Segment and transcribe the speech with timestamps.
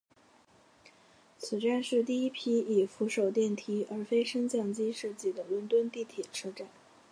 [1.37, 6.67] 此站是第一批以扶手电梯而非升降机设计的伦敦地铁车站。